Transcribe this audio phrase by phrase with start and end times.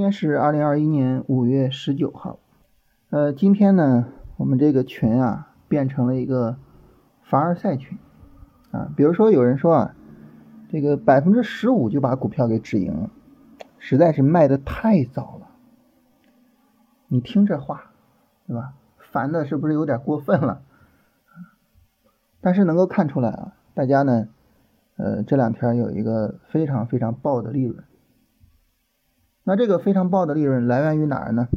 [0.00, 2.38] 今天是二零二一年五月十九号，
[3.10, 4.06] 呃，今天呢，
[4.38, 6.56] 我们这个群啊变成了一个
[7.22, 7.98] 凡尔赛群
[8.70, 8.90] 啊。
[8.96, 9.94] 比如说有人说啊，
[10.70, 13.10] 这个百分之十五就把股票给止盈了，
[13.78, 15.48] 实在是卖的太早了。
[17.08, 17.90] 你听这话，
[18.46, 18.72] 对吧？
[18.96, 20.62] 烦的是不是有点过分了？
[22.40, 24.28] 但是能够看出来啊，大家呢，
[24.96, 27.84] 呃，这两天有一个非常非常爆的利润。
[29.42, 31.48] 那这个非常爆的利润来源于哪儿呢？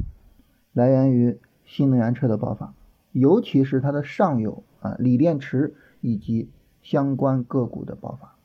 [0.72, 2.74] 来源于新能源车的爆发，
[3.12, 6.50] 尤其是它的上游啊，锂电池以及
[6.82, 8.36] 相关个股的爆发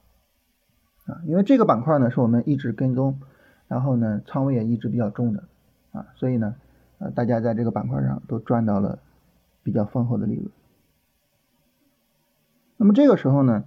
[1.12, 1.22] 啊。
[1.24, 3.20] 因为这个板块呢是我们一直跟踪，
[3.66, 5.44] 然后呢仓位也一直比较重的
[5.92, 6.56] 啊，所以呢，
[6.98, 8.98] 呃，大家在这个板块上都赚到了
[9.62, 10.50] 比较丰厚的利润。
[12.76, 13.64] 那么这个时候呢，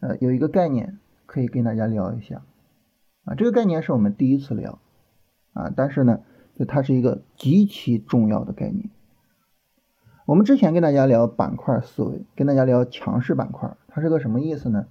[0.00, 2.42] 呃，有一个概念可以跟大家聊一下
[3.24, 4.78] 啊，这个概念是我们第一次聊。
[5.56, 6.20] 啊，但是呢，
[6.54, 8.90] 就它是一个极其重要的概念。
[10.26, 14.86] 我们之前跟大家聊板块思维，跟大家聊强势板块，它是个什么意思呢？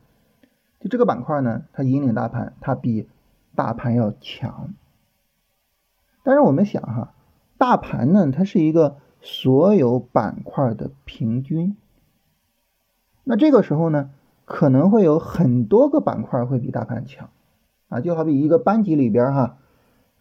[0.80, 3.08] 就这个板块呢，它引领大盘，它比
[3.54, 4.74] 大盘要强。
[6.24, 7.14] 但是我们想哈，
[7.58, 11.78] 大盘呢，它是一个所有板块的平均。
[13.24, 14.10] 那这个时候呢，
[14.46, 17.30] 可能会有很多个板块会比大盘强
[17.90, 19.58] 啊，就好比一个班级里边哈。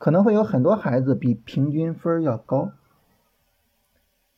[0.04, 2.72] 可能会有很多孩子比平均分要高，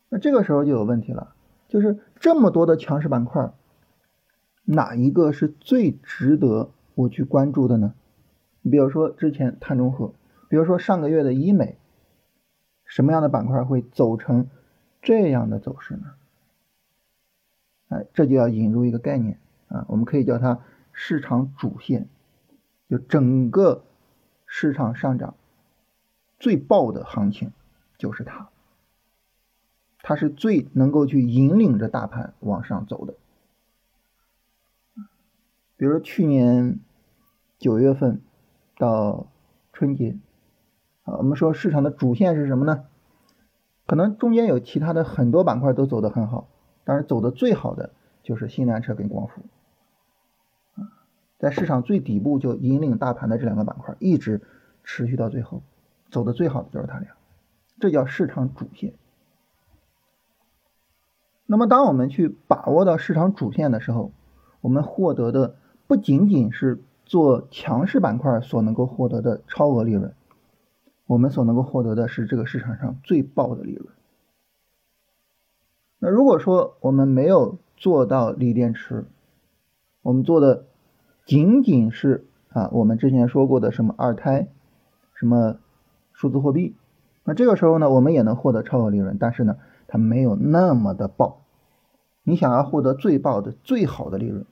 [0.09, 1.35] 那这个时候就有问题了，
[1.67, 3.53] 就是这么多的强势板块，
[4.63, 7.95] 哪一个是最值得我去关注的呢？
[8.63, 10.15] 你比如说之前碳中和，
[10.49, 11.77] 比如说上个月的医美，
[12.85, 14.47] 什么样的板块会走成
[15.03, 16.13] 这样的走势呢？
[17.89, 20.61] 哎，这就要引入一个概念啊，我们可以叫它
[20.93, 22.09] 市场主线，
[22.89, 23.83] 就整个
[24.47, 25.35] 市场上涨。
[26.39, 27.53] 最爆的行情
[27.99, 28.49] 就是它，
[30.03, 33.15] 它是最能够去引领着大盘往上走的。
[35.77, 36.81] 比如去年
[37.59, 38.21] 九月份
[38.79, 39.27] 到
[39.73, 40.17] 春节，
[41.05, 42.87] 啊，我们说市场的主线是什么呢？
[43.87, 46.49] 可能中间有其他的很多板块都走得很好，
[46.85, 47.93] 但是走的最好的
[48.23, 49.43] 就是新能源车跟光伏，
[51.39, 54.43] 在市场最底部就引领大盘的这两个板块一直
[54.83, 55.63] 持续到最后。
[56.11, 57.11] 走的最好的就是它俩，
[57.81, 58.95] 这叫市场主线。
[61.47, 64.11] 那么，当我们去把握到市场主线的时候，
[64.61, 65.57] 我们获得的
[65.87, 70.13] 不仅仅是做强势板块所能够获得的超额利润，
[71.07, 73.95] 我们所能够获得的是这个市场上最爆的利润。
[76.01, 79.05] 那如果说我们没有做到锂电池，
[80.03, 80.65] 我们做的
[81.25, 84.49] 仅仅是啊，我们之前说过的什么二胎，
[85.15, 85.59] 什么。
[86.19, 86.75] 数字货币，
[87.25, 91.43] 那这个时候呢，我们也能获得超额利润，但是呢，它没有那么的爆。
[92.23, 94.47] 你想要获得最爆的、最好的利润，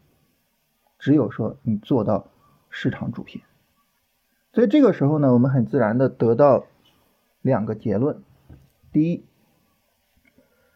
[0.99, 2.27] 只有说你做到
[2.69, 3.41] 市场主线。
[4.53, 6.67] 所以这个时候呢，我们很自然的得到
[7.41, 8.23] 两个结论：
[8.93, 9.25] 第一，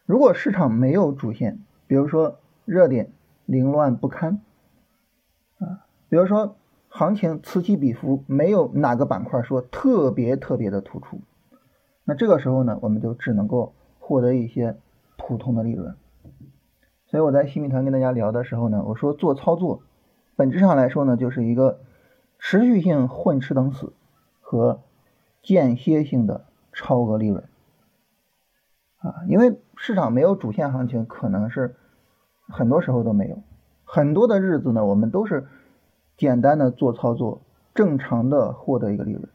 [0.07, 3.13] 如果市场没有主线，比如说热点
[3.45, 4.41] 凌乱不堪
[5.59, 6.55] 啊，比如说。
[6.91, 11.21] 行情此起彼伏，没有哪个板块说特别特别的突出，
[12.03, 14.75] 那这个时候呢，我们就只能够获得一些
[15.15, 15.95] 普通的利润。
[17.05, 19.83] 所以我在新米团跟大家聊的时候呢，我说做操作，
[20.35, 21.79] 本质上来说呢，就是一个
[22.39, 23.93] 持续性混吃等死
[24.41, 24.81] 和
[25.43, 27.43] 间歇性的超额利润
[28.97, 31.75] 啊，因为市场没有主线行情，可能是
[32.47, 33.43] 很多时候都没有，
[33.83, 35.47] 很多的日子呢，我们都是。
[36.19, 37.41] 简单的做操作，
[37.73, 39.25] 正常的获得一个利润。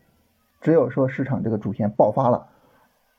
[0.60, 2.48] 只有说市场这个主线爆发了，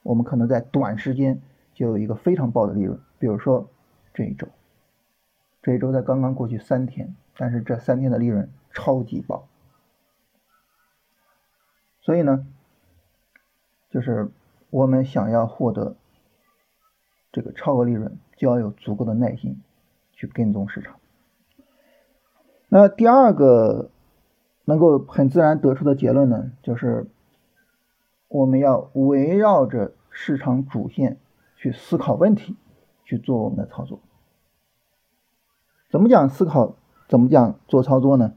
[0.03, 1.41] 我们可能在短时间
[1.73, 2.99] 就有一个非常爆的利润。
[3.17, 3.67] 比如说
[4.13, 4.47] 这一周，
[5.63, 9.47] 这一周在刚刚过去三天，但是这三天的利润超级爆。
[12.01, 12.45] 所以呢，
[13.89, 14.29] 就是
[14.69, 15.95] 我们想要获得
[17.31, 19.59] 这个超额利润，就要有足够的耐心
[20.11, 20.99] 去跟踪市场。
[22.77, 23.89] 那第二个
[24.65, 27.09] 能够很自然得出的结论呢，就是
[28.27, 31.17] 我们要围绕着市场主线
[31.55, 32.57] 去思考问题，
[33.05, 34.01] 去做我们的操作。
[35.89, 36.75] 怎么讲思考？
[37.07, 38.33] 怎么讲做操作呢？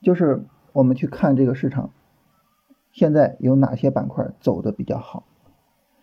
[0.00, 1.90] 就是我们去看这个市场
[2.92, 5.24] 现在有哪些板块走的比较好，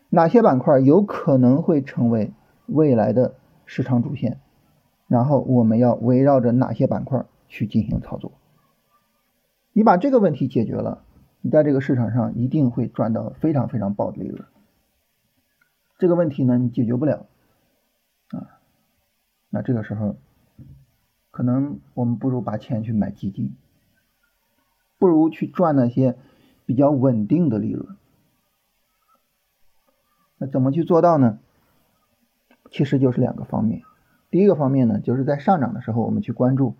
[0.10, 2.33] 哪些板块有可能会成为
[2.66, 3.36] 未来的
[3.66, 4.42] 市场主线。
[5.07, 8.31] 然后我们要围绕着哪些板块去进行操作？
[9.74, 11.04] 你把这个问题解决了，
[11.42, 14.46] 你在这个市场上一定会赚到非常非常爆的利润。
[15.98, 17.28] 这个问题呢，你解决不了
[18.30, 18.60] 啊，
[19.50, 20.16] 那这个时候，
[21.31, 23.56] 可能我们不如把钱去买基金，
[24.98, 26.18] 不如去赚那些
[26.66, 27.96] 比较稳定的利润。
[30.38, 31.40] 那怎么去做到呢？
[32.72, 33.84] 其实就是两个方面。
[34.36, 36.76] 第一个方面呢，就是在上涨的时候，我们去关注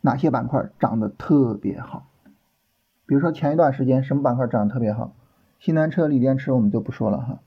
[0.00, 2.06] 哪些板块涨得特别好。
[3.04, 5.12] 比如说前一段时间什么板块涨得特别好？
[5.58, 7.40] 新能源车、锂电池我们就不说了哈。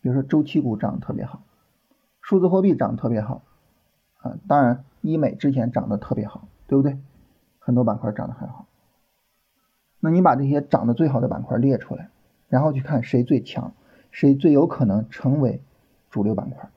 [0.00, 1.42] 比如说周期股涨得特别好，
[2.20, 3.42] 数字货币涨得特别好
[4.18, 4.38] 啊。
[4.46, 6.96] 当然，医美之前涨得特别好，对不对？
[7.58, 8.66] 很多板块涨得很好。
[9.98, 12.10] 那你把这些涨得最好的板块列出来，
[12.46, 13.72] 然后去看谁最强，
[14.12, 15.60] 谁最有可能成为
[16.08, 16.70] 主流板块。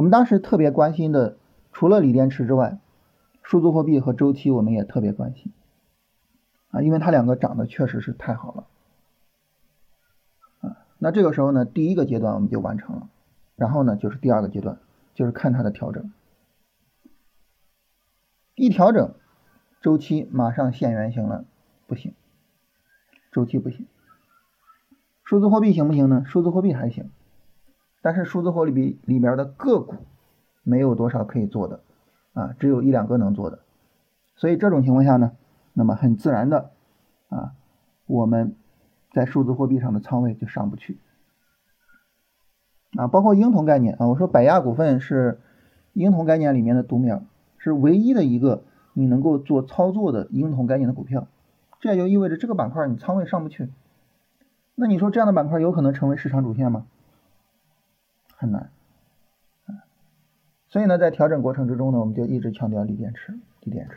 [0.00, 1.36] 我们当时特别关心的，
[1.74, 2.78] 除了锂电池之外，
[3.42, 5.52] 数字货币和周期我们也特别关心
[6.70, 8.66] 啊，因为它两个涨得确实是太好了
[10.62, 10.78] 啊。
[10.96, 13.10] 那这个时候呢，第一个阶段我们就完成了，
[13.56, 14.78] 然后呢就是第二个阶段，
[15.12, 16.10] 就是看它的调整。
[18.54, 19.14] 一调整，
[19.82, 21.44] 周期马上现原形了，
[21.86, 22.14] 不行，
[23.30, 23.86] 周期不行。
[25.24, 26.24] 数字货币行不行呢？
[26.24, 27.10] 数字货币还行，
[28.02, 29.94] 但是数字货币里面的个股
[30.62, 31.80] 没有多少可以做的
[32.32, 33.60] 啊，只有一两个能做的，
[34.36, 35.32] 所以这种情况下呢，
[35.72, 36.70] 那么很自然的
[37.28, 37.52] 啊，
[38.06, 38.54] 我们。
[39.12, 41.00] 在数字货币上的仓位就上不去
[42.96, 45.40] 啊，包括婴童概念啊，我说百亚股份是
[45.94, 47.24] 婴童概念里面的独苗，
[47.58, 48.62] 是唯一的一个
[48.92, 51.26] 你能够做操作的婴童概念的股票，
[51.80, 53.68] 这也就意味着这个板块你仓位上不去。
[54.76, 56.86] 那你说这样的板块有可能成为市场主线吗？
[58.40, 58.70] 很难
[60.68, 63.96] 所以呢，在调整过程之中呢，我们就一直强调锂电池，锂电池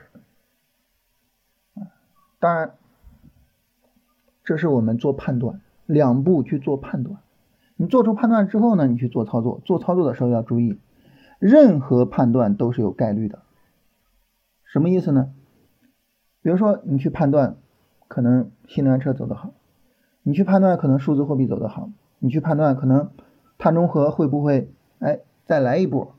[2.40, 2.74] 当然。
[4.44, 7.22] 这是我们做判断，两步去做判断。
[7.78, 9.62] 你做出判断之后呢，你去做操作。
[9.64, 10.78] 做操作的时候要注意，
[11.40, 13.44] 任何判断都是有概率的。
[14.66, 15.34] 什么意思呢？
[16.42, 17.56] 比如说你去判断，
[18.10, 19.52] 可能新能源车走得好；
[20.24, 23.12] 你去判断可能数字货币走得好；你去判断可能
[23.64, 24.70] 碳中和会不会
[25.00, 26.18] 哎再来一波。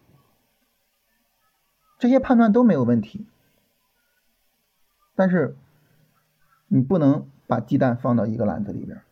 [1.99, 3.27] 这些判断都没有问题，
[5.15, 5.55] 但是
[6.69, 7.29] 你不能。
[7.47, 9.03] 把鸡蛋放到一个篮子里边，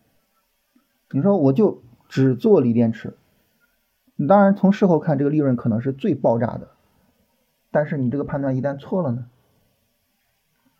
[1.10, 3.14] 你说我就只做锂电池，
[4.16, 6.70] 你当然从事后看这个利润可能是最爆炸的，
[7.70, 9.26] 但是你这个判断一旦错了呢？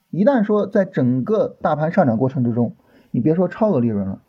[0.09, 2.75] 一旦说在整个大盘上涨过程之中，
[3.11, 4.23] 你别说超额利润了，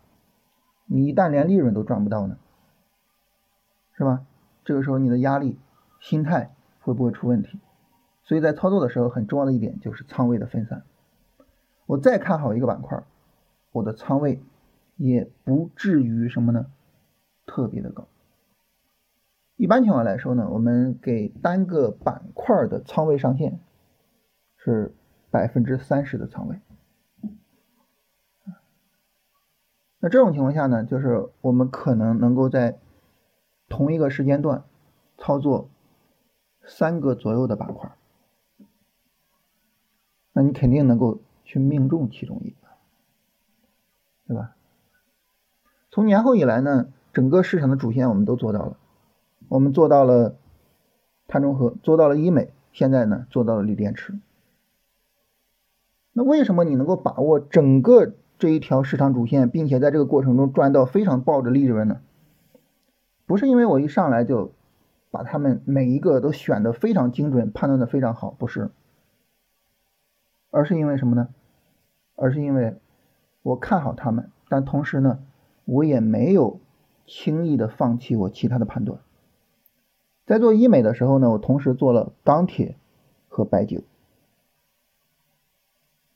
[0.86, 2.38] 你一旦连利润都赚不到呢，
[3.96, 4.26] 是吧？
[4.66, 5.60] 这个时候你的压力、
[6.00, 7.60] 心态会不会出问题？
[8.24, 10.84] 所以在操作的时候很重要的一点就是仓位的分散。
[11.86, 13.04] 我再看好一个板块。
[13.72, 14.42] 我的仓位
[14.98, 16.68] 也不至于什么呢？
[17.46, 18.08] 特别的高。
[19.56, 23.60] 一般情况来说呢，我们给单个板块的仓位上限
[24.58, 24.94] 是
[25.30, 26.60] 百分之三十的仓位。
[30.00, 32.80] 那这种情况下呢，就是我们可能能够在
[33.74, 34.64] 同一个时间段
[35.18, 35.68] 操作
[36.64, 37.92] 三个左右的板块，
[40.32, 42.58] 那你肯定能够去命中其中一个。
[44.28, 44.56] 对吧？
[45.90, 48.78] 从年后以来呢，整个市场的主线我们都做到了，
[49.50, 50.36] 我们做到了
[51.28, 54.20] 碳中和，做到了医美，现在呢做到了锂电池。
[56.12, 62.02] 那为什么你能够把握整个这一条市场主线，并且在这个过程中赚到非常爆的利润呢？
[63.26, 64.52] 不是因为我一上来就
[65.12, 68.72] 把他们每一个都选的非常精准，判断的非常好，不是，
[70.52, 71.30] 而是因为什么呢？
[72.16, 72.76] 而是因为。
[73.46, 75.20] 我看好他们，但同时呢，
[75.66, 76.62] 我也没有
[77.06, 79.02] 轻易的放弃我其他的判断。
[80.26, 82.78] 在做医美的时候呢，我同时做了钢铁
[83.28, 83.82] 和白酒。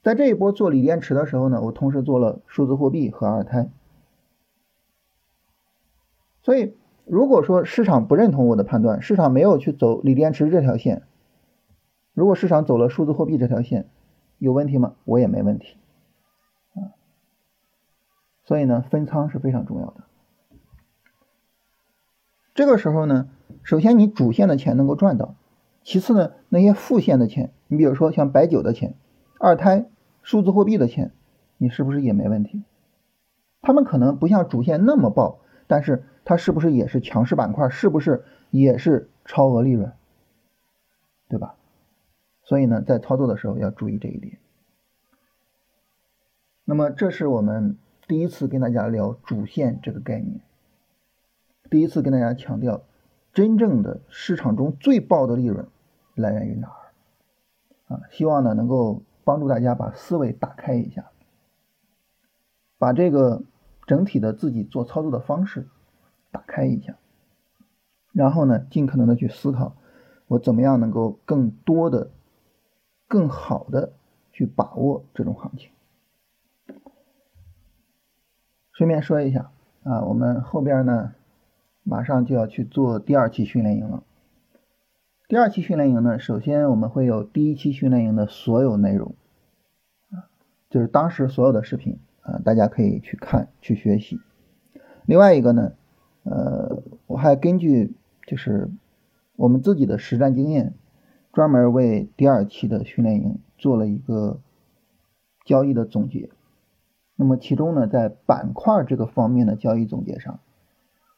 [0.02, 3.70] 在这一波做锂电池的时候呢，我同时做了数字货币和二胎。
[6.42, 6.78] 所以，
[7.10, 11.04] 如果说市场不认同我的判断，市场没有去走锂电池这条线，
[12.14, 13.88] 如果市场走了数字货币这条线，
[14.40, 14.96] 有问题吗？
[15.06, 15.78] 我也没问题。
[16.74, 16.92] 啊
[18.44, 20.04] 所以呢，分仓是非常重要的。
[22.54, 23.30] 这个时候呢，
[23.64, 25.36] 首先你主线的钱能够赚到，
[25.84, 28.96] 其次呢，那些副线的钱，你比如说像白酒的钱、
[29.40, 29.86] 二胎、
[30.24, 31.14] 数字货币的钱，
[31.58, 32.64] 你是不是也没问题？
[33.62, 37.70] 他们可能不像主线那么爆，但是它是不是也是强势板块？
[37.70, 39.92] 是不是也是超额利润？
[41.30, 41.56] 对吧？
[42.44, 44.40] 所以呢，在操作的时候要注意这一点。
[46.64, 50.40] 那么这是我们第一次跟大家聊主线这个概念，
[51.70, 52.84] 第一次跟大家强调，
[53.34, 55.68] 真正的市场中最爆的利润
[56.16, 57.94] 来源于哪儿？
[57.94, 61.12] 啊，希望呢能够帮助大家把思维打开一下，
[62.78, 63.44] 把这个
[63.88, 65.68] 整体的自己做操作的方式
[66.30, 66.98] 打开一下，
[68.12, 69.76] 然后呢尽可能的去思考，
[70.28, 72.12] 我怎么样能够更多的、
[73.08, 73.94] 更好的
[74.32, 75.72] 去把握这种行情。
[78.74, 79.50] 顺便说一下
[79.84, 81.16] 啊，我们后边呢，
[81.84, 84.04] 马上就要去做第二期训练营了。
[85.30, 89.16] 第二期训练营呢，首先我们会有第一期训练营的所有内容，
[90.12, 90.30] 啊，
[90.70, 94.20] 就是当时所有的视频啊，大家可以去看去学习。
[95.06, 95.72] 另外一个呢，
[96.24, 97.96] 呃，我还根据
[98.28, 98.70] 就是
[99.38, 100.74] 我们自己的实战经验，
[101.32, 104.42] 专门为第二期的训练营做了一个
[105.46, 106.30] 交易的总结。
[107.16, 110.42] 那么其中呢，在板块这个方面的交易总结上，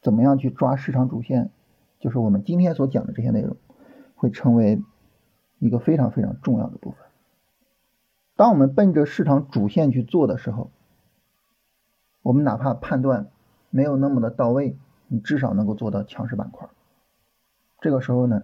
[0.04, 1.50] 怎么样去抓市场主线，
[2.00, 3.58] 就是我们今天所讲的这些内容，
[4.14, 4.84] 会成为
[5.58, 7.00] 一个非常非常重要的部分。
[8.36, 10.70] 当我们奔着市场主线去做的时候，
[12.22, 13.28] 我们哪怕判断
[13.70, 16.68] 没有那么的到位，你至少能够做到强势板块。
[17.82, 18.44] 这个时候呢，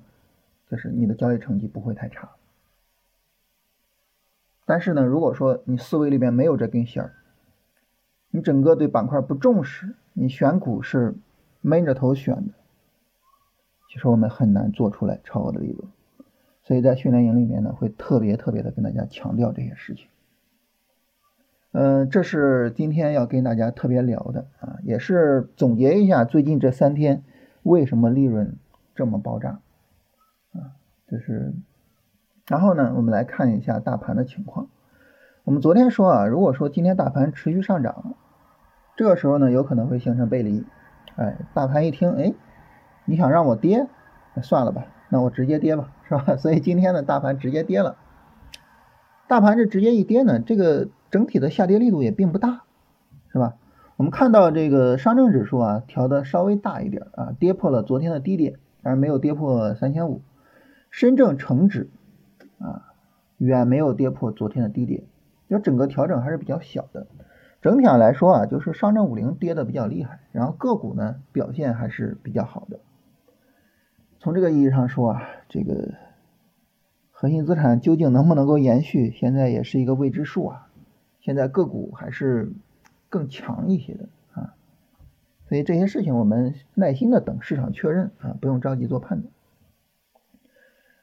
[0.69, 2.31] 就是你的交易成绩不会太差。
[4.65, 7.13] 但是呢，如果说你思维里边没有这根弦儿，
[8.31, 11.15] 你整个对板块不重视，你选股是
[11.61, 12.53] 闷着头选的，
[13.89, 15.87] 其实我们很难做出来超额的利润。
[16.63, 20.07] 所以在训练营里面呢，会特别特别的跟大家强调这些事情。
[21.77, 27.21] 嗯，这是今天要跟大家特别聊的啊，也是总结一下最近这三天
[27.63, 28.55] 为什么利润
[28.95, 29.59] 这么爆炸
[30.53, 30.79] 啊，
[31.11, 31.53] 就是，
[32.47, 34.69] 然后呢，我们来看一下大盘的情况。
[35.43, 38.15] 我们昨天说啊，如果说今天大盘持续上涨，
[38.95, 40.63] 这个时候呢，有可能会形成背离，
[41.17, 42.33] 哎，大盘一听，哎，
[43.03, 43.85] 你想让我跌，
[44.41, 46.35] 算了吧，那我直接跌吧，是吧？
[46.39, 47.97] 所以今天呢，大盘直接跌了。
[49.27, 52.63] 大盘这直接一跌呢，这个整体的下跌力度也并不大，
[53.31, 53.55] 是吧？
[53.97, 60.21] 我们看到这个上证指数啊，调的稍微大一点啊，跌破了昨天的低点，但是没有跌破三千五。
[60.91, 61.89] 深证成指
[62.59, 62.93] 啊，
[63.37, 65.03] 远没有跌破昨天的低点，
[65.49, 67.07] 就整个调整还是比较小的。
[67.61, 72.79] 整体上来说啊，就是上证五零跌的比较厉害，然后个股呢表现还是比较好的。
[74.19, 75.93] 从这个意义上说啊，这个
[77.11, 80.64] 核心资产究竟能不能够延续，现在也是一个未知数啊。
[81.25, 82.53] 现在个股还是
[83.09, 84.53] 更强一些的啊，
[85.49, 89.33] 所以这些事情我们耐心的等市场确认啊，不用着急做判断。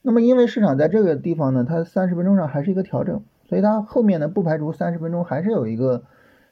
[0.01, 6.05] 那么因为市场在这个地方呢，它三十分钟上还是一个调整，所以它后面呢不排除三十分钟还是有一个。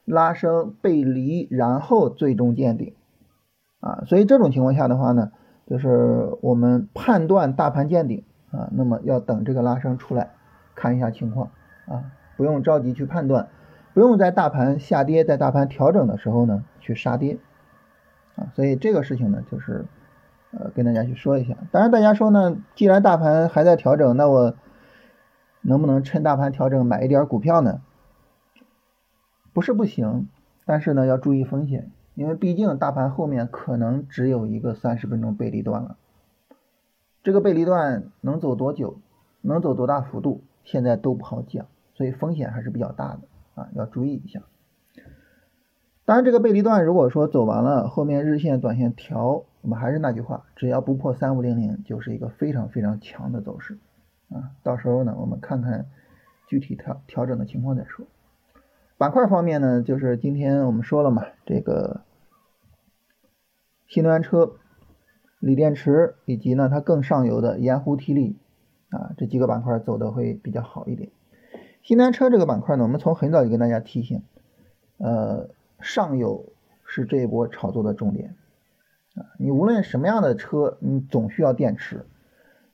[0.07, 2.95] 拉升背离，然后最终见顶，
[3.79, 5.31] 啊，所以这种情况下的话呢，
[5.69, 10.31] 就是我们判断大盘见顶啊，那么要等这个拉升出来，
[10.75, 11.53] 看一下情况
[11.87, 13.51] 啊，不用着急去判断，
[13.93, 17.39] 不用在大盘下跌、在大盘调整的时候呢去杀跌，
[18.37, 19.85] 啊，所以这个事情呢，就是
[20.53, 21.57] 呃跟大家去说一下。
[21.73, 24.55] 当然大家说呢，既然大盘还在调整，那我
[25.63, 27.81] 能不能趁大盘调整买一点股票呢？
[29.53, 30.29] 不是不行，
[30.65, 35.97] 但是呢要注意风险，因为毕竟大盘后面可能只有一个三十分钟背离段了，
[37.25, 39.01] 这个背离段能走多久，
[39.41, 43.21] 能走多大幅度，现在都不好讲，所以风险还是比较大的
[43.75, 44.43] 要注意一下。
[46.05, 53.79] 当然，这个背离段如果说走完了，后面日线、短线调，我们还是那句话，只要不破三五零零，就是一个非常非常强的走势
[54.29, 54.51] 啊。
[54.65, 55.87] 到时候呢，我们看看
[56.49, 58.07] 具体调调整的情况再说。
[58.99, 62.01] 板块方面呢，就是今天我们说了嘛，这个
[63.87, 64.57] 新能源车、
[65.39, 68.37] 锂电池以及呢它更上游的盐湖提锂
[68.89, 71.11] 啊这几个板块走的会比较好一点。
[71.83, 74.23] 新能源车这个板块呢，我们从很早就跟大家提醒，
[74.99, 75.49] 呃，
[75.81, 76.53] 上游
[76.85, 78.37] 是这一波炒作的重点
[79.15, 79.27] 啊。
[79.39, 82.07] 你无论什么样的车，你总需要电池；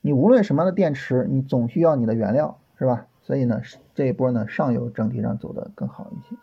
[0.01, 3.07] 你无论什么样的电池，你总需要你的原料，是吧？
[3.23, 3.61] 所以呢，
[3.95, 6.37] 这一波呢，上游整体上走的更好一些。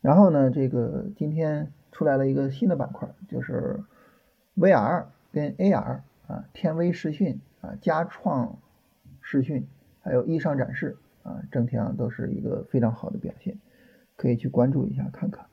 [0.00, 3.80] 然后呢，这个今天出来了一个新的板块，就是
[4.56, 8.58] VR 跟 AR 啊，天威视讯啊，佳创
[9.20, 9.68] 视讯，
[10.02, 13.56] 还有易尚展示啊，整体上都是一个非常好的表现，
[14.16, 15.46] 可以去关注一下看看。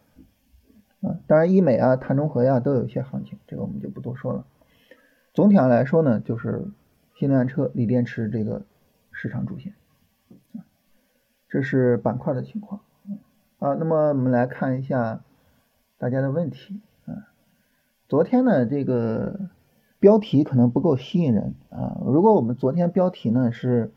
[1.01, 4.45] 啊，当然医美啊、碳中和呀都有一些行情，这个我们就不多说了。
[5.33, 6.65] 总体上来说呢，就是
[7.15, 8.65] 新能源车、锂电池这个。
[9.11, 9.73] 市场主线，
[11.49, 12.79] 这是板块的情况。
[13.57, 15.25] 啊，那么我们来看一下
[15.97, 17.27] 大家的问题啊。
[18.07, 19.49] 昨天呢，这个
[19.99, 21.99] 标题可能不够吸引人啊。
[22.05, 23.91] 如果我们昨天标题呢是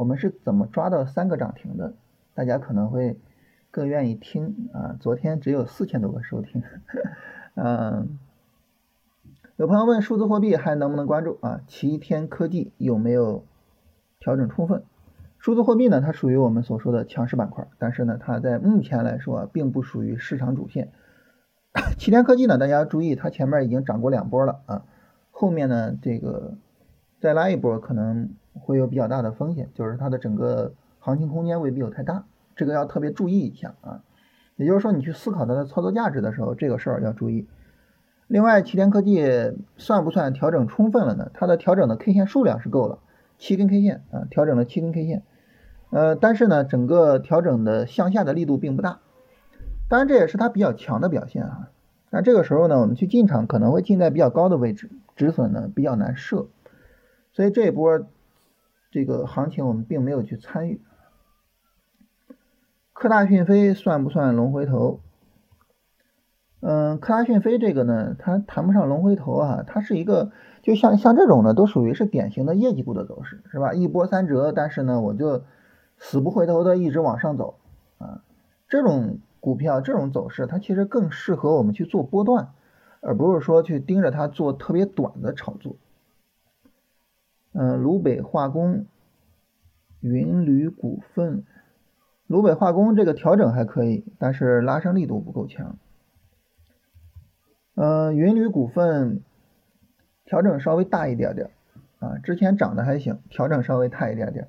[0.00, 1.92] 我们是怎么抓到三个涨停的，
[2.32, 3.18] 大家可能会
[3.70, 4.96] 更愿意听啊。
[4.98, 6.62] 昨天只有四千多个收听，
[7.54, 8.18] 嗯。
[9.56, 11.60] 有朋友问数字货币还能不能关注啊？
[11.66, 13.44] 齐天科技有没有
[14.18, 14.84] 调整充分？
[15.36, 20.92] 数字货币呢，它属于我们所说的强势板块，但是呢，它在目前来说啊，并不属于市场主线。
[22.00, 24.86] 齐天科技呢，大家注意，它前面已经涨过两波了啊，
[25.30, 26.54] 后面呢，这个
[27.20, 32.24] 再拉一波可能会有比较大的风险，就是它的整个行情空间未必有太大，
[32.56, 34.02] 这个要特别注意一下啊。
[34.56, 37.48] 也就是说，你去思考它的操作价值的时候，这个事儿要注意。
[38.26, 41.30] 另外，齐天科技算不算调整充分了呢？
[41.34, 42.98] 它的调整的 K 线数量是够了，
[43.38, 45.22] 七根 K 线啊，调整了七根 K 线，
[45.90, 49.00] 呃，但是呢，整个调整的向下的力度并不大，
[49.88, 51.70] 当然这也是它比较强的表现啊。
[52.10, 56.48] 那这个时候呢，我们去进场可能会进在比较高的位置，止损呢比较难设，
[57.32, 58.06] 所以这一波
[58.90, 60.80] 这个行情我们并没有去参与。
[62.92, 65.00] 科大讯飞算不算龙回头？
[66.60, 70.32] 嗯，科大讯飞这个呢，它谈不上龙回头啊，它是一个
[70.62, 73.72] 就像像这种呢，都属于是典型的业绩股的走势，是吧？
[73.72, 75.44] 一波三折，但是呢，我就
[75.96, 77.54] 死不回头的一直往上走
[77.96, 78.22] 啊。
[78.68, 82.50] 这种股票这种走势，它其实更适合我们去做波段，
[83.00, 85.76] 而不是说去盯着它做特别短的炒作。
[87.52, 88.86] 嗯，鲁北化工、
[90.00, 91.44] 云铝股份、
[92.26, 95.76] 鲁北化工这个调整还可以，但是拉升力度不够强。
[97.74, 99.22] 嗯，云铝股份
[100.24, 101.50] 调整稍微大一点点
[101.98, 104.48] 啊，之前涨的还行，调整稍微大一点点。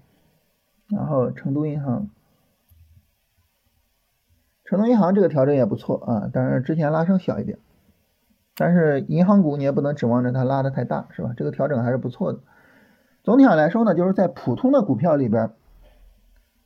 [0.89, 2.09] 然后成都银行，
[4.65, 7.57] 成都银行这个调整也不错啊，但是之前拉升小一点。
[8.55, 11.33] 但是银行股你也不能指望着它拉的太大，是吧？
[11.35, 12.41] 这个调整还是不错的。
[13.23, 15.51] 总体上来说呢，就是在普通的股票里边，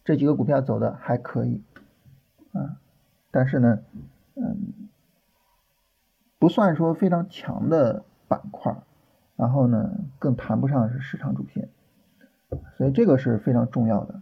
[0.03, 1.63] 这几个股票走的还可以
[2.53, 2.77] 啊，
[3.31, 3.79] 但是呢，
[4.35, 4.73] 嗯。
[6.37, 8.75] 不算说非常强的板块，
[9.35, 9.89] 然后呢，
[10.19, 11.69] 更谈不上是市场主线，
[12.77, 14.21] 所以这个是非常重要的。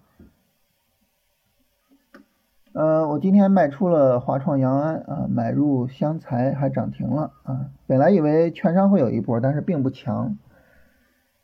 [2.73, 7.71] 呃，我今天卖出了华创阳安啊，买入湘财还涨停了啊。
[7.87, 10.37] 本来以为券商会有一波，但是并不强。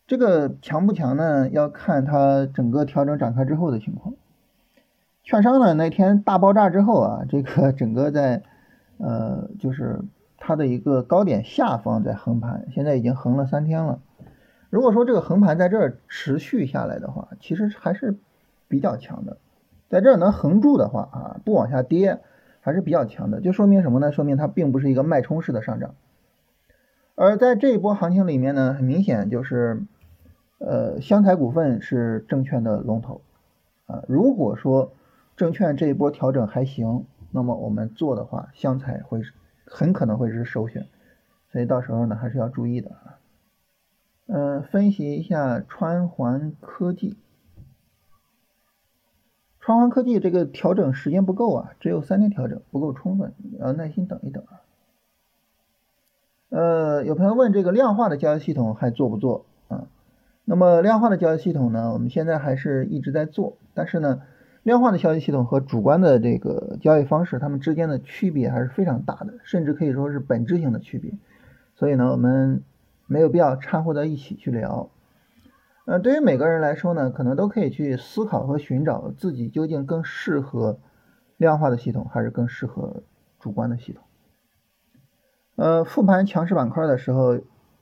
[0.10, 1.48] 这个强不强呢？
[1.50, 4.15] 要看它整个调整展开之后的情况。
[5.24, 8.43] 券商呢那天大爆炸之后啊，这个 整个在
[8.98, 10.02] 呃就是。
[10.41, 14.00] 它的一个高点下方在横盘，现在已经横了三天了。
[14.69, 18.15] 如果说这个横盘在这儿持续下来的话，其实还是
[18.69, 19.38] 比较强的。
[19.89, 22.22] 在这儿能横住的话啊，不往下跌，
[22.62, 23.41] 还是比较强的。
[23.41, 24.13] 就说明什么呢？
[24.13, 25.93] 说明它并不是一个脉冲式的上涨。
[27.15, 29.84] 而在这一波行情里面呢，很明显就是，
[30.60, 33.22] 呃，湘财股份是证券的龙头
[33.88, 34.04] 啊。
[34.08, 34.93] 如果说
[35.36, 39.22] 证券这一波调整还行，那么我们做的话，湘财会。
[39.72, 40.88] 很可能会是首选，
[41.52, 43.19] 所以到时候呢还是要注意的啊。
[44.26, 47.17] 嗯，分析一下川环科技，
[49.60, 54.62] 川环科技这个调整时间不够啊，只有三天调整，不够充分，要耐心等一等啊。
[56.50, 59.45] 呃，有朋友问这个量化的交易系统还做不做？
[60.49, 64.23] 那么量化的交易系统呢，我们现在还是一直在做，但是呢。
[64.63, 71.13] 量化的交易系统和主观的这个交易方式，它们之间的区别还是非常大的，甚至可以说是本质性的区别。
[71.75, 72.62] 所以呢，我们
[73.07, 74.89] 没有必要掺和在一起去聊。
[75.85, 80.77] 呃，对于每个人来说呢，可能都可以去思考和寻找自己究竟更适合
[81.38, 83.01] 量化的系统，还是更适合
[83.39, 84.03] 主观的系统。
[85.55, 87.39] 呃，复盘强势板块的时候，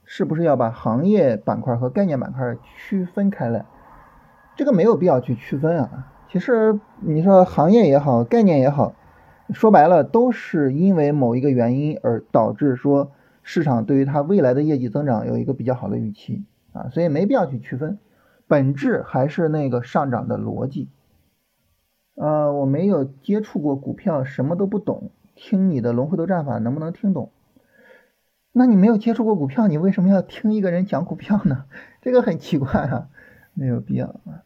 [0.10, 3.66] 是不是要把行业板块和概念板块区分开来？
[4.56, 6.14] 这个没有必要去区分啊。
[6.30, 8.96] 其实你说行业也好，概念也好，
[9.54, 13.12] 说白了都是因为某一个原因而导致说
[13.44, 18.00] 市场对于它未来的业绩增长有一个比较好的预期啊，所以没必要去区分，
[18.48, 20.88] 本质还是那个上涨的逻辑。
[22.16, 27.30] 呃，我没有接触过股票，什么都不懂，听你的龙回头战法能不能听懂？
[28.58, 31.66] 那你没有接触过股票，你为什么要听一个人讲股票呢？
[32.02, 33.08] 这个很奇怪啊，
[33.54, 34.42] 没有必要啊。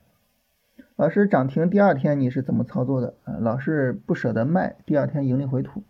[0.97, 3.35] 老师涨停第二天你是怎么操作的啊？
[3.39, 5.83] 老是不舍得卖，第二天盈利回吐。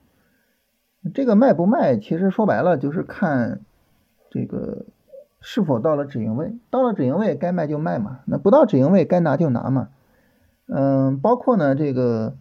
[1.16, 3.62] 这个卖不卖，其实说白了就是看
[4.30, 4.86] 这个
[5.40, 9.90] 是否到了止盈位，到了止盈位该卖就卖嘛，那不到止盈位该拿就拿嘛。
[10.68, 12.36] 嗯，包括呢这个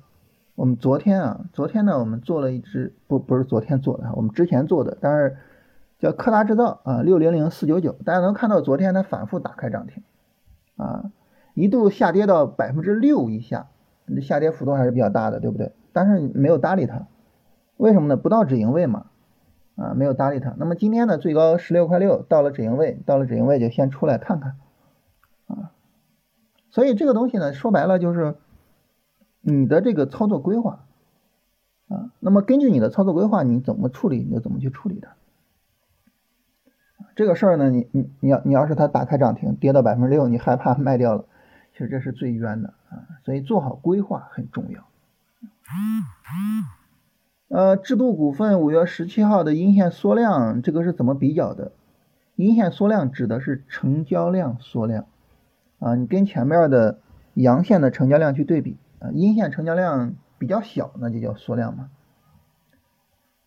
[0.57, 5.39] 我们昨天啊，昨天呢，我们做了一只不不是昨天做的，我们之前做的，但是
[6.01, 10.03] 叫柯达制造啊，六零零四九九，大家能看到昨天它反复打开涨停
[10.77, 11.13] 啊，
[11.55, 13.69] 一度下跌到百分之六以下，
[14.21, 15.73] 下跌幅度还是比较大的，对不对？
[15.93, 17.07] 但是没有搭理它，
[17.77, 18.17] 为什么呢？
[18.17, 19.07] 不到止盈位嘛，
[19.77, 20.55] 啊，没有搭理它。
[20.59, 24.57] 那么今天呢，最高十六块六，到了止盈位，到了止盈位就先出来看看
[25.47, 25.73] 啊，
[26.71, 28.35] 所以这个东西呢，说白了就是。
[29.43, 30.85] 你的这个操作规划
[31.89, 35.17] 啊，那么根据你的操作规划，你怎么处理你就怎么去处理它。
[37.21, 41.27] 这个事儿呢，你你你要你要是它打开涨停跌到百分之六，你害怕卖掉了，
[41.75, 43.05] 其实这是最冤的啊。
[43.27, 44.83] 所以做好规划很重要。
[47.51, 51.73] 呃，制度股份五月十七号的阴线缩量，这个是怎么比较的？
[52.37, 55.05] 阴线缩量指的是成交量缩量
[55.79, 57.01] 啊，你跟前面的
[57.35, 58.79] 阳线的成交量去对比。
[58.99, 61.91] 啊，阴线成交量比较小，那就叫缩量嘛。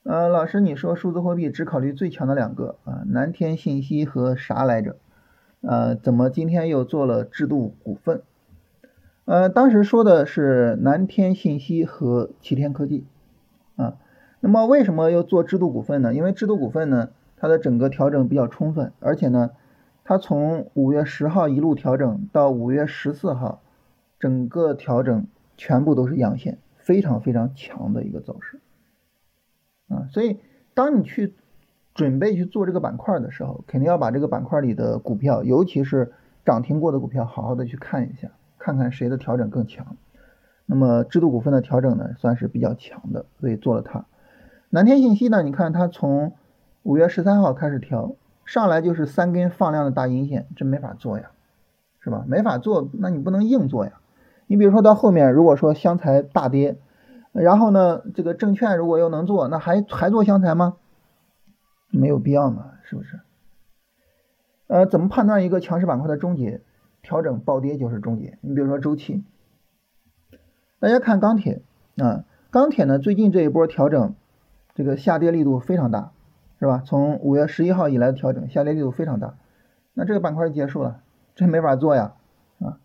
[0.04, 4.98] 呃，老师，你说数字货币只考虑最强的两个啊，南天信息和啥来着？
[5.62, 8.22] 呃，怎么今天又做了制度股份？
[9.26, 13.06] 呃，当时说的是南天信息和齐天科技
[13.78, 13.96] 啊。
[14.42, 16.14] 那么为什么又做制度股份呢？
[16.14, 19.52] 因为制度股份呢，它的整个调整比较充分，而且呢，
[20.04, 23.62] 它从五月十号一路调整到五月十四号，
[24.20, 25.26] 整个调整。
[25.56, 28.60] 全部都是阳线，非常非常强的一个走势
[29.94, 30.08] 啊！
[30.12, 30.40] 所以
[30.74, 31.34] 当你去
[31.94, 36.12] 准备去做这个板块的时候，肯定要把这个板块里的股票，尤其是
[36.46, 39.96] 涨停过的股票，好好的去看一下，看看谁的调整更强。
[40.66, 44.06] 那么制度股份的调整呢，算是比较强的，所以做了它。
[44.70, 46.34] 南天信息呢，你看它从
[46.82, 51.32] 五月十三号开始调，上来就是三根放量的大阴线，这没法做呀，
[52.00, 52.24] 是吧？
[52.28, 53.92] 没法做，那你不能硬做呀。
[54.48, 56.78] 你比如说到后面，如果说湘财大跌，
[57.42, 60.78] 然后呢，这个证券如果又能做，那还还做湘财吗？
[61.90, 63.20] 没有必要嘛，是不是？
[64.68, 66.62] 呃，怎么判断一个强势板块的终结？
[67.02, 68.38] 调整暴跌就是终结。
[68.40, 69.26] 你比如说周期，
[70.80, 71.62] 大家看钢铁
[71.98, 74.16] 啊，钢铁呢最近这一波调整，
[74.74, 76.12] 这个下跌力度非常大，
[76.60, 76.82] 是吧？
[76.86, 79.36] 从五月十一号以来的调整，下跌力度非常大，
[79.94, 81.02] 那这个板块就结束了，
[81.36, 82.14] 这没法做呀
[82.60, 82.80] 啊。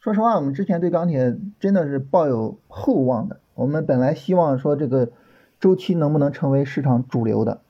[0.00, 3.40] 说实话，我们之前对钢铁真的是抱有厚望的。
[3.54, 5.12] 我们本来希望说这个
[5.60, 7.60] 周期能不能成为市场主流的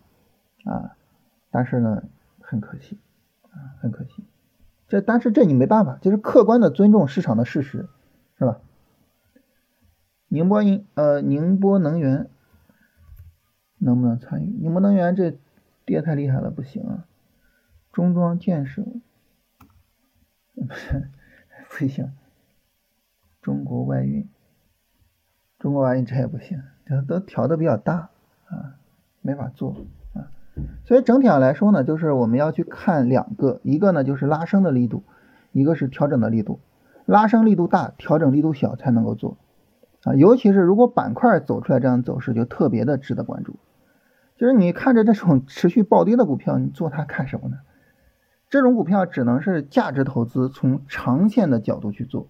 [0.64, 0.96] 啊，
[1.50, 2.04] 但是呢，
[2.40, 2.98] 很可惜
[3.50, 4.24] 啊，很可惜。
[4.88, 7.88] 这但是这你没办法，就是客观的尊重市场的事实，
[8.38, 8.60] 是吧？
[10.28, 12.28] 宁波银呃宁波能源
[13.78, 14.46] 能不能参与？
[14.60, 15.38] 宁波能源这
[15.84, 17.06] 跌太厉害了，不行啊。
[17.92, 18.82] 中装建设
[20.54, 21.10] 不是
[21.68, 22.12] 不行。
[23.42, 24.28] 中国外运，
[25.62, 28.10] 中国外运这也不行，这都调的比较大
[28.48, 28.74] 啊，
[29.20, 29.76] 没法做
[30.12, 30.26] 啊。
[30.84, 35.04] 所以整体上来说呢，就是我们要去看两个，一个呢就是拉升的力度，
[35.52, 36.58] 一个是调整的力度。
[37.06, 39.36] 拉升力度大，调整力度小才能够做
[40.02, 40.16] 啊。
[40.16, 43.54] 尤其是如果板块走出来这样走势，就特别的值得关注。
[44.36, 47.58] 就是你看着这种持续暴跌的股票，你做它干什么呢？
[48.50, 52.26] 这种股票只能是价值投资，从长线的角度去做。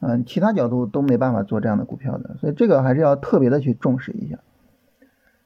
[0.00, 4.38] 嗯，其他角度都没办法做这样的股票的，所以这个还是要特别的去重视一下。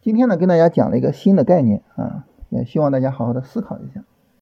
[0.00, 4.02] 今天呢，跟大家讲了一个新的概念啊，也希望大家好好的思考一下。